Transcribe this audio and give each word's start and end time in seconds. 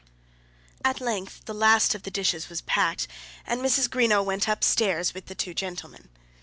At 0.83 0.99
length 0.99 1.45
the 1.45 1.53
last 1.53 1.93
of 1.93 2.01
the 2.01 2.09
dishes 2.09 2.49
was 2.49 2.61
packed 2.61 3.07
and 3.45 3.61
Mrs. 3.61 3.87
Greenow 3.87 4.23
went 4.25 4.49
up 4.49 4.63
stairs 4.63 5.13
with 5.13 5.27
the 5.27 5.35
two 5.35 5.53
gentlemen. 5.53 6.09